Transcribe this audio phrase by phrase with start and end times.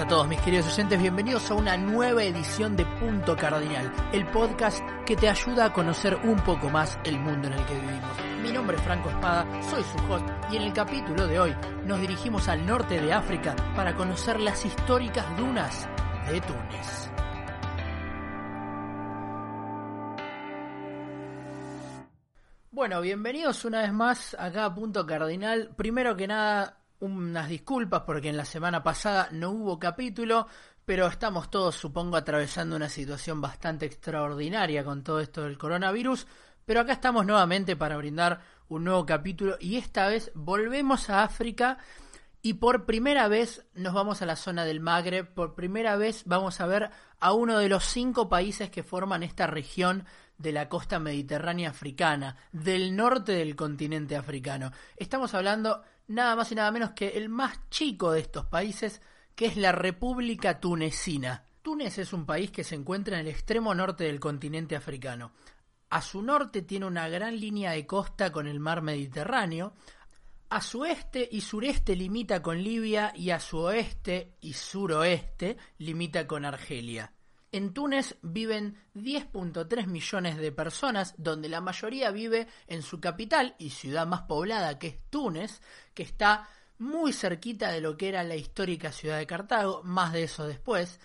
[0.00, 4.80] a todos mis queridos oyentes, bienvenidos a una nueva edición de Punto Cardinal, el podcast
[5.04, 8.10] que te ayuda a conocer un poco más el mundo en el que vivimos.
[8.40, 12.00] Mi nombre es Franco Espada, soy su host y en el capítulo de hoy nos
[12.00, 15.88] dirigimos al norte de África para conocer las históricas dunas
[16.30, 17.10] de Túnez.
[22.70, 25.70] Bueno, bienvenidos una vez más acá a Punto Cardinal.
[25.74, 30.46] Primero que nada, unas disculpas porque en la semana pasada no hubo capítulo,
[30.84, 36.26] pero estamos todos, supongo, atravesando una situación bastante extraordinaria con todo esto del coronavirus.
[36.64, 41.78] Pero acá estamos nuevamente para brindar un nuevo capítulo y esta vez volvemos a África
[42.42, 46.60] y por primera vez nos vamos a la zona del Magreb, por primera vez vamos
[46.60, 50.04] a ver a uno de los cinco países que forman esta región
[50.36, 54.70] de la costa mediterránea africana, del norte del continente africano.
[54.96, 59.00] Estamos hablando nada más y nada menos que el más chico de estos países,
[59.34, 61.44] que es la República Tunecina.
[61.62, 65.32] Túnez es un país que se encuentra en el extremo norte del continente africano.
[65.90, 69.74] A su norte tiene una gran línea de costa con el mar Mediterráneo,
[70.50, 76.26] a su este y sureste limita con Libia y a su oeste y suroeste limita
[76.26, 77.12] con Argelia.
[77.50, 83.70] En Túnez viven 10.3 millones de personas, donde la mayoría vive en su capital y
[83.70, 85.62] ciudad más poblada, que es Túnez,
[85.94, 86.46] que está
[86.78, 91.00] muy cerquita de lo que era la histórica ciudad de Cartago, más de eso después.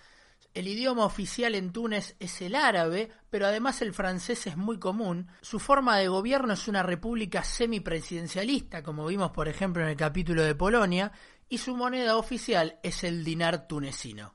[0.52, 5.26] El idioma oficial en Túnez es el árabe, pero además el francés es muy común.
[5.40, 10.44] Su forma de gobierno es una república semipresidencialista, como vimos por ejemplo en el capítulo
[10.44, 11.10] de Polonia,
[11.48, 14.34] y su moneda oficial es el dinar tunecino.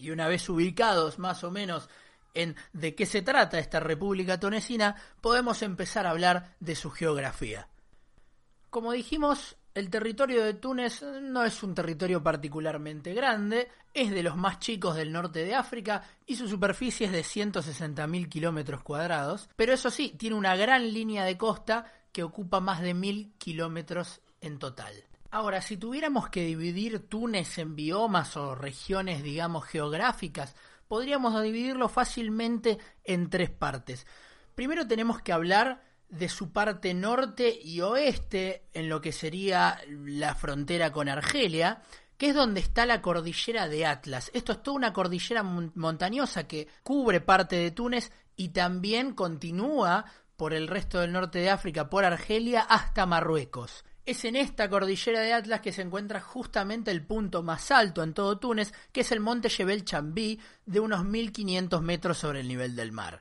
[0.00, 1.88] Y una vez ubicados más o menos
[2.32, 7.68] en de qué se trata esta República Tunecina, podemos empezar a hablar de su geografía.
[8.70, 14.36] Como dijimos, el territorio de Túnez no es un territorio particularmente grande, es de los
[14.36, 19.72] más chicos del norte de África y su superficie es de 160.000 kilómetros cuadrados, pero
[19.72, 24.58] eso sí, tiene una gran línea de costa que ocupa más de 1.000 kilómetros en
[24.58, 25.09] total.
[25.32, 30.56] Ahora, si tuviéramos que dividir Túnez en biomas o regiones, digamos, geográficas,
[30.88, 34.08] podríamos dividirlo fácilmente en tres partes.
[34.56, 40.34] Primero tenemos que hablar de su parte norte y oeste, en lo que sería la
[40.34, 41.80] frontera con Argelia,
[42.16, 44.32] que es donde está la cordillera de Atlas.
[44.34, 50.04] Esto es toda una cordillera montañosa que cubre parte de Túnez y también continúa
[50.36, 53.84] por el resto del norte de África, por Argelia, hasta Marruecos.
[54.06, 58.14] Es en esta cordillera de Atlas que se encuentra justamente el punto más alto en
[58.14, 62.74] todo Túnez, que es el monte Jebel Chambí, de unos 1500 metros sobre el nivel
[62.74, 63.20] del mar.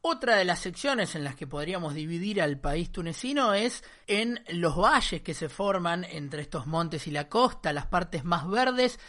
[0.00, 4.76] Otra de las secciones en las que podríamos dividir al país tunecino es en los
[4.76, 9.00] valles que se forman entre estos montes y la costa, las partes más verdes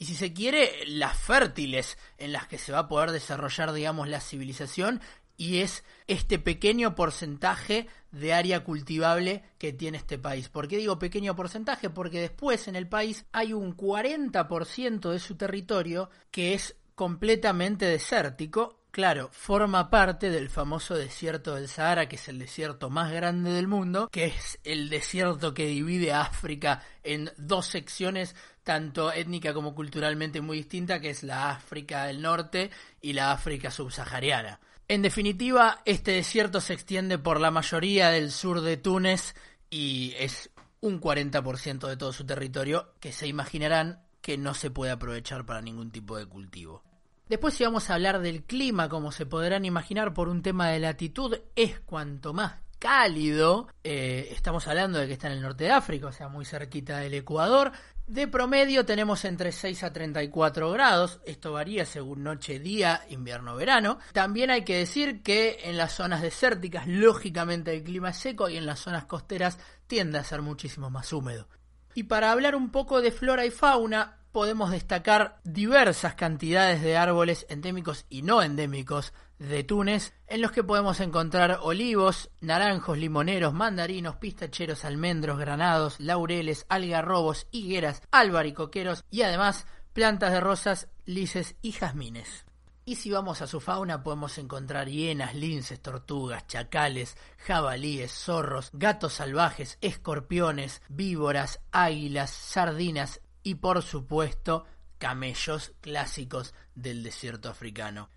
[0.00, 4.08] y si se quiere, las fértiles en las que se va a poder desarrollar, digamos,
[4.08, 5.00] la civilización
[5.38, 10.48] y es este pequeño porcentaje de área cultivable que tiene este país.
[10.50, 11.88] ¿Por qué digo pequeño porcentaje?
[11.88, 18.80] Porque después en el país hay un 40% de su territorio que es completamente desértico.
[18.90, 23.68] Claro, forma parte del famoso desierto del Sahara, que es el desierto más grande del
[23.68, 28.34] mundo, que es el desierto que divide a África en dos secciones,
[28.64, 33.70] tanto étnica como culturalmente muy distinta, que es la África del Norte y la África
[33.70, 34.58] subsahariana.
[34.90, 39.34] En definitiva, este desierto se extiende por la mayoría del sur de Túnez
[39.68, 40.50] y es
[40.80, 45.60] un 40% de todo su territorio que se imaginarán que no se puede aprovechar para
[45.60, 46.82] ningún tipo de cultivo.
[47.28, 50.78] Después si vamos a hablar del clima, como se podrán imaginar por un tema de
[50.78, 55.72] latitud, es cuanto más cálido, eh, estamos hablando de que está en el norte de
[55.72, 57.72] África, o sea, muy cerquita del Ecuador,
[58.08, 63.98] de promedio tenemos entre 6 a 34 grados, esto varía según noche, día, invierno, verano.
[64.12, 68.56] También hay que decir que en las zonas desérticas, lógicamente el clima es seco y
[68.56, 71.48] en las zonas costeras tiende a ser muchísimo más húmedo.
[71.94, 77.46] Y para hablar un poco de flora y fauna, podemos destacar diversas cantidades de árboles
[77.48, 84.16] endémicos y no endémicos de Túnez, en los que podemos encontrar olivos, naranjos, limoneros, mandarinos,
[84.16, 92.44] pistacheros, almendros, granados, laureles, algarrobos, higueras, albaricoqueros y además plantas de rosas, lices y jazmines.
[92.84, 99.12] Y si vamos a su fauna podemos encontrar hienas, linces, tortugas, chacales, jabalíes, zorros, gatos
[99.12, 104.66] salvajes, escorpiones, víboras, águilas, sardinas y por supuesto
[104.98, 108.10] camellos clásicos del desierto africano.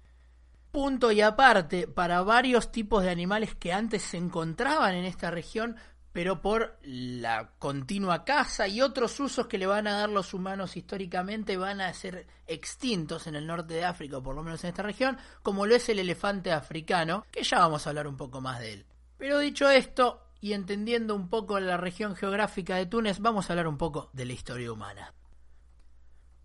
[0.73, 5.77] Punto y aparte, para varios tipos de animales que antes se encontraban en esta región,
[6.11, 10.75] pero por la continua caza y otros usos que le van a dar los humanos
[10.75, 14.71] históricamente van a ser extintos en el norte de África, o por lo menos en
[14.71, 18.41] esta región, como lo es el elefante africano, que ya vamos a hablar un poco
[18.41, 18.85] más de él.
[19.17, 23.67] Pero dicho esto, y entendiendo un poco la región geográfica de Túnez, vamos a hablar
[23.67, 25.13] un poco de la historia humana.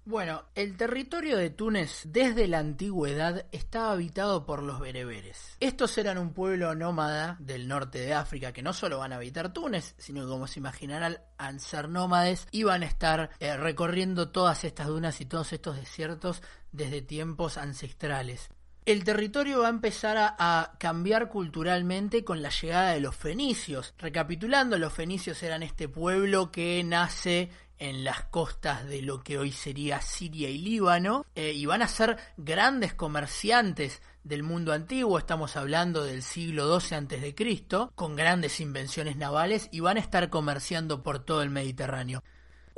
[0.09, 5.57] Bueno, el territorio de Túnez desde la antigüedad estaba habitado por los bereberes.
[5.59, 9.53] Estos eran un pueblo nómada del norte de África que no solo van a habitar
[9.53, 14.63] Túnez, sino que como se imaginarán, al ser nómades, iban a estar eh, recorriendo todas
[14.63, 18.49] estas dunas y todos estos desiertos desde tiempos ancestrales.
[18.87, 23.95] El territorio va a empezar a, cambiar culturalmente con la llegada de los fenicios.
[23.99, 29.51] Recapitulando, los fenicios eran este pueblo que nace en las costas de lo que hoy
[29.51, 35.57] sería Siria y Líbano, eh, y van a ser grandes comerciantes del mundo antiguo, estamos
[35.57, 41.19] hablando del siglo XII Cristo, con grandes invenciones navales y van a estar comerciando por
[41.19, 42.23] todo el Mediterráneo.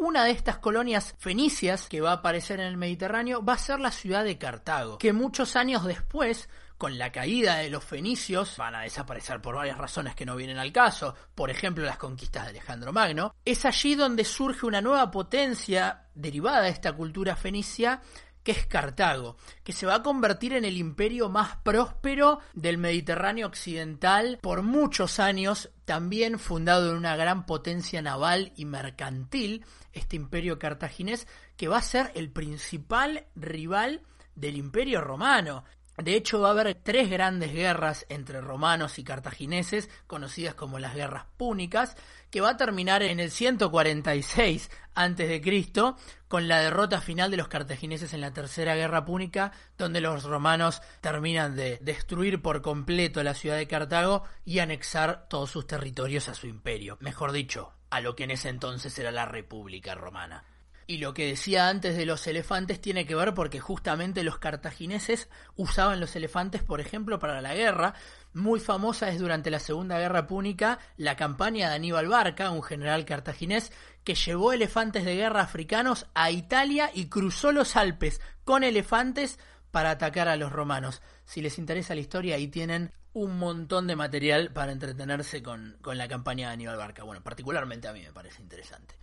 [0.00, 3.80] Una de estas colonias fenicias que va a aparecer en el Mediterráneo va a ser
[3.80, 6.48] la ciudad de Cartago, que muchos años después
[6.78, 10.58] con la caída de los fenicios, van a desaparecer por varias razones que no vienen
[10.58, 15.10] al caso, por ejemplo las conquistas de Alejandro Magno, es allí donde surge una nueva
[15.10, 18.00] potencia derivada de esta cultura fenicia
[18.48, 23.46] que es Cartago, que se va a convertir en el imperio más próspero del Mediterráneo
[23.46, 30.58] occidental por muchos años, también fundado en una gran potencia naval y mercantil, este imperio
[30.58, 31.28] cartaginés,
[31.58, 34.00] que va a ser el principal rival
[34.34, 35.64] del imperio romano.
[35.98, 40.94] De hecho, va a haber tres grandes guerras entre romanos y cartagineses, conocidas como las
[40.94, 41.96] guerras púnicas,
[42.30, 45.94] que va a terminar en el 146 a.C.,
[46.28, 50.82] con la derrota final de los cartagineses en la Tercera Guerra Púnica, donde los romanos
[51.00, 56.34] terminan de destruir por completo la ciudad de Cartago y anexar todos sus territorios a
[56.34, 60.44] su imperio, mejor dicho, a lo que en ese entonces era la República Romana.
[60.90, 65.28] Y lo que decía antes de los elefantes tiene que ver porque justamente los cartagineses
[65.54, 67.92] usaban los elefantes, por ejemplo, para la guerra.
[68.32, 73.04] Muy famosa es durante la Segunda Guerra Púnica la campaña de Aníbal Barca, un general
[73.04, 73.70] cartaginés,
[74.02, 79.38] que llevó elefantes de guerra africanos a Italia y cruzó los Alpes con elefantes
[79.70, 81.02] para atacar a los romanos.
[81.26, 85.98] Si les interesa la historia, ahí tienen un montón de material para entretenerse con, con
[85.98, 87.02] la campaña de Aníbal Barca.
[87.02, 88.94] Bueno, particularmente a mí me parece interesante.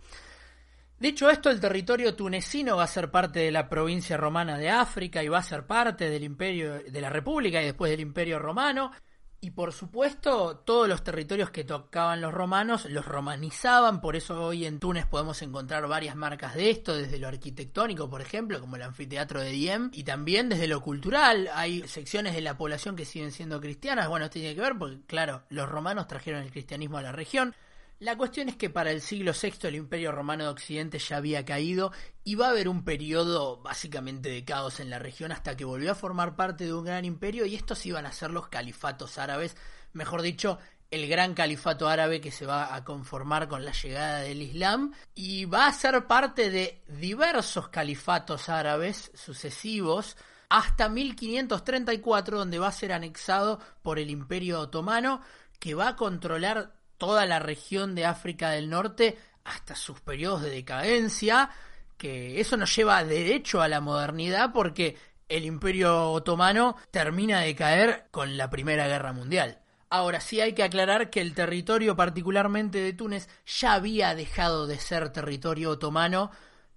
[0.98, 5.22] Dicho esto, el territorio tunecino va a ser parte de la provincia romana de África
[5.22, 8.92] y va a ser parte del imperio de la República y después del imperio romano.
[9.38, 14.64] Y por supuesto, todos los territorios que tocaban los romanos los romanizaban, por eso hoy
[14.64, 18.82] en Túnez podemos encontrar varias marcas de esto, desde lo arquitectónico, por ejemplo, como el
[18.82, 21.50] anfiteatro de Diem, y también desde lo cultural.
[21.52, 24.08] Hay secciones de la población que siguen siendo cristianas.
[24.08, 27.54] Bueno, esto tiene que ver porque, claro, los romanos trajeron el cristianismo a la región.
[27.98, 31.46] La cuestión es que para el siglo VI el Imperio Romano de Occidente ya había
[31.46, 31.92] caído
[32.24, 35.92] y va a haber un periodo básicamente de caos en la región hasta que volvió
[35.92, 39.56] a formar parte de un gran imperio y estos iban a ser los califatos árabes,
[39.94, 40.58] mejor dicho,
[40.90, 45.46] el gran califato árabe que se va a conformar con la llegada del Islam y
[45.46, 50.18] va a ser parte de diversos califatos árabes sucesivos
[50.50, 55.22] hasta 1534 donde va a ser anexado por el Imperio Otomano
[55.58, 60.50] que va a controlar toda la región de África del Norte hasta sus periodos de
[60.50, 61.50] decadencia,
[61.96, 64.96] que eso nos lleva derecho a la modernidad porque
[65.28, 69.60] el imperio otomano termina de caer con la Primera Guerra Mundial.
[69.88, 74.78] Ahora sí hay que aclarar que el territorio particularmente de Túnez ya había dejado de
[74.78, 76.30] ser territorio otomano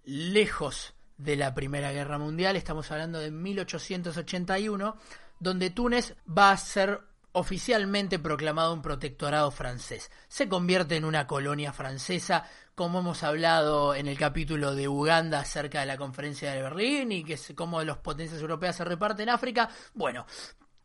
[0.04, 4.98] lejos de la Primera Guerra Mundial, estamos hablando de 1881,
[5.40, 10.12] donde Túnez va a ser oficialmente proclamado un protectorado francés.
[10.28, 12.46] Se convierte en una colonia francesa,
[12.76, 17.24] como hemos hablado en el capítulo de Uganda acerca de la conferencia de Berlín y
[17.24, 19.70] que es cómo las potencias europeas se reparten en África.
[19.94, 20.26] Bueno,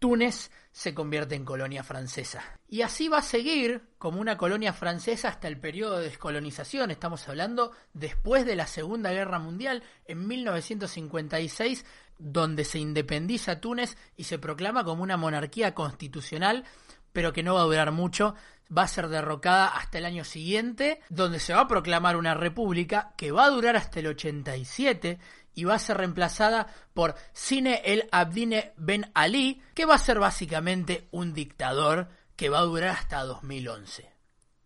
[0.04, 2.42] Túnez se convierte en colonia francesa.
[2.68, 6.90] Y así va a seguir como una colonia francesa hasta el periodo de descolonización.
[6.90, 11.86] Estamos hablando después de la Segunda Guerra Mundial, en 1956,
[12.18, 16.64] donde se independiza Túnez y se proclama como una monarquía constitucional,
[17.14, 18.34] pero que no va a durar mucho,
[18.76, 23.14] va a ser derrocada hasta el año siguiente, donde se va a proclamar una república
[23.16, 25.18] que va a durar hasta el 87
[25.54, 30.18] y va a ser reemplazada por Sine el Abdine Ben Ali, que va a ser
[30.18, 34.13] básicamente un dictador que va a durar hasta 2011.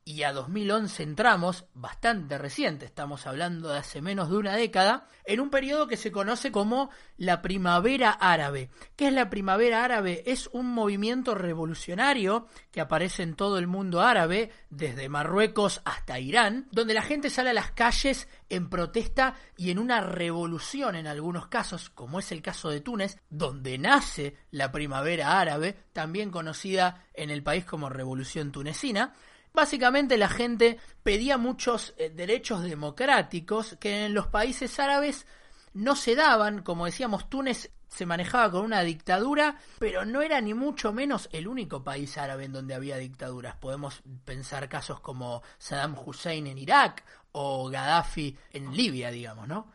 [0.09, 5.39] Y a 2011 entramos, bastante reciente, estamos hablando de hace menos de una década, en
[5.39, 6.89] un periodo que se conoce como
[7.19, 8.71] la Primavera Árabe.
[8.97, 10.23] ¿Qué es la Primavera Árabe?
[10.25, 16.69] Es un movimiento revolucionario que aparece en todo el mundo árabe, desde Marruecos hasta Irán,
[16.73, 21.49] donde la gente sale a las calles en protesta y en una revolución en algunos
[21.49, 27.29] casos, como es el caso de Túnez, donde nace la Primavera Árabe, también conocida en
[27.29, 29.13] el país como Revolución Tunecina,
[29.59, 35.27] Básicamente la gente pedía muchos eh, derechos democráticos que en los países árabes
[35.75, 40.55] no se daban, como decíamos, Túnez se manejaba con una dictadura, pero no era ni
[40.55, 43.57] mucho menos el único país árabe en donde había dictaduras.
[43.57, 49.73] Podemos pensar casos como Saddam Hussein en Irak o Gaddafi en Libia, digamos, ¿no?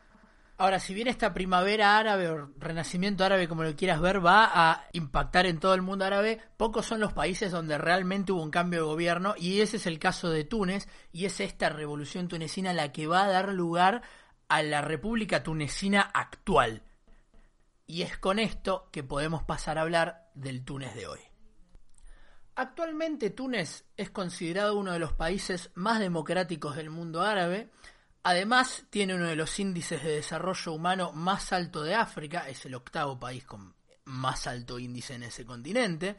[0.56, 4.86] Ahora, si bien esta primavera árabe o renacimiento árabe, como lo quieras ver, va a
[4.92, 8.80] impactar en todo el mundo árabe, pocos son los países donde realmente hubo un cambio
[8.80, 12.92] de gobierno y ese es el caso de Túnez y es esta revolución tunecina la
[12.92, 14.02] que va a dar lugar
[14.48, 16.82] a la República Tunecina actual.
[17.86, 21.20] Y es con esto que podemos pasar a hablar del Túnez de hoy.
[22.54, 27.70] Actualmente Túnez es considerado uno de los países más democráticos del mundo árabe,
[28.24, 32.74] Además, tiene uno de los índices de desarrollo humano más alto de África, es el
[32.74, 36.16] octavo país con más alto índice en ese continente.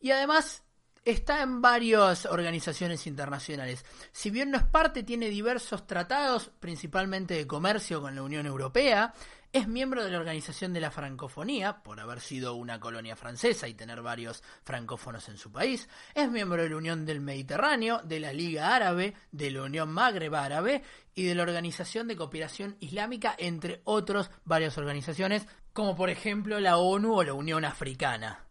[0.00, 0.62] Y además
[1.04, 3.84] está en varias organizaciones internacionales.
[4.12, 9.12] Si bien no es parte, tiene diversos tratados, principalmente de comercio con la Unión Europea,
[9.52, 13.74] es miembro de la Organización de la Francofonía, por haber sido una colonia francesa y
[13.74, 15.88] tener varios francófonos en su país.
[16.14, 20.34] Es miembro de la Unión del Mediterráneo, de la Liga Árabe, de la Unión Magreb
[20.34, 20.82] Árabe
[21.14, 26.76] y de la Organización de Cooperación Islámica, entre otras varias organizaciones, como por ejemplo la
[26.78, 28.44] ONU o la Unión Africana.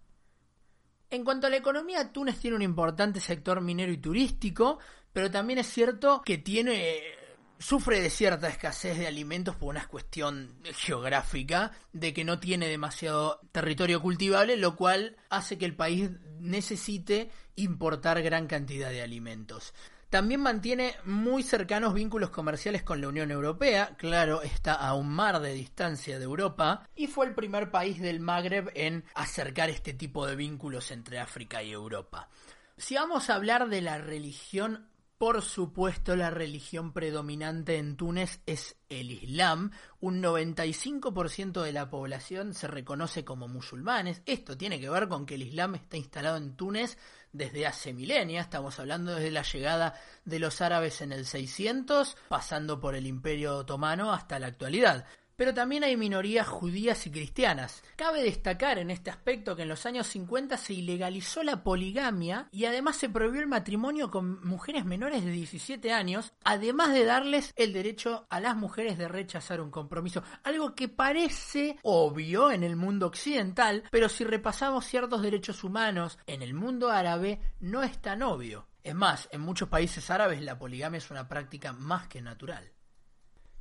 [1.10, 4.80] En cuanto a la economía, Túnez tiene un importante sector minero y turístico,
[5.14, 7.25] pero también es cierto que tiene
[7.60, 13.40] sufre de cierta escasez de alimentos por una cuestión geográfica, de que no tiene demasiado
[13.52, 16.10] territorio cultivable, lo cual hace que el país
[16.40, 19.74] necesite importar gran cantidad de alimentos.
[20.10, 25.42] También mantiene muy cercanos vínculos comerciales con la Unión Europea, claro, está a un mar
[25.42, 30.26] de distancia de Europa, y fue el primer país del Magreb en acercar este tipo
[30.26, 32.30] de vínculos entre África y Europa.
[32.78, 38.76] Si vamos a hablar de la religión por supuesto, la religión predominante en Túnez es
[38.90, 39.72] el Islam.
[40.02, 44.22] Un 95% de la población se reconoce como musulmanes.
[44.26, 46.98] Esto tiene que ver con que el Islam está instalado en Túnez
[47.32, 48.44] desde hace milenios.
[48.44, 49.94] Estamos hablando desde la llegada
[50.26, 55.54] de los árabes en el 600, pasando por el Imperio Otomano hasta la actualidad pero
[55.54, 57.84] también hay minorías judías y cristianas.
[57.96, 62.66] Cabe destacar en este aspecto que en los años 50 se ilegalizó la poligamia y
[62.66, 67.74] además se prohibió el matrimonio con mujeres menores de 17 años, además de darles el
[67.74, 73.08] derecho a las mujeres de rechazar un compromiso, algo que parece obvio en el mundo
[73.08, 78.68] occidental, pero si repasamos ciertos derechos humanos en el mundo árabe no es tan obvio.
[78.84, 82.75] Es más, en muchos países árabes la poligamia es una práctica más que natural.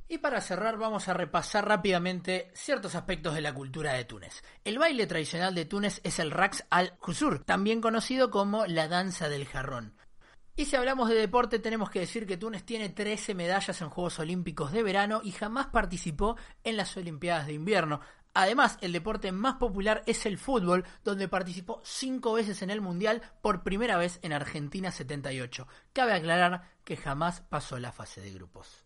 [0.07, 4.43] Y para cerrar vamos a repasar rápidamente ciertos aspectos de la cultura de Túnez.
[4.63, 9.47] El baile tradicional de Túnez es el Raqs al-Khusur, también conocido como la danza del
[9.47, 9.95] jarrón.
[10.55, 14.19] Y si hablamos de deporte tenemos que decir que Túnez tiene 13 medallas en Juegos
[14.19, 17.99] Olímpicos de verano y jamás participó en las Olimpiadas de invierno.
[18.35, 23.21] Además, el deporte más popular es el fútbol, donde participó 5 veces en el Mundial,
[23.41, 25.67] por primera vez en Argentina 78.
[25.93, 28.84] Cabe aclarar que jamás pasó la fase de grupos.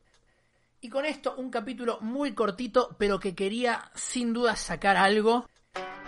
[0.81, 5.49] Y con esto un capítulo muy cortito, pero que quería sin duda sacar algo.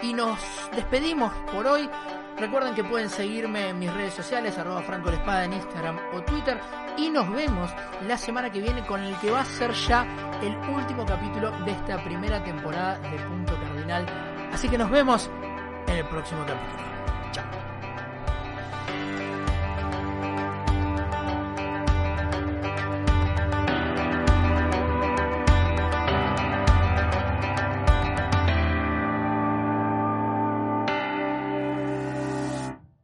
[0.02, 0.40] Y nos
[0.74, 1.90] despedimos por hoy.
[2.38, 6.60] Recuerden que pueden seguirme en mis redes sociales, arroba Franco Espada en Instagram o Twitter.
[6.98, 7.70] Y nos vemos
[8.08, 11.72] la semana que viene con el que va a ser ya el último capítulo de
[11.72, 14.06] esta primera temporada de Punto Cardinal.
[14.54, 15.30] Así que nos vemos
[15.88, 17.32] en el próximo capítulo.
[17.32, 17.71] Chao.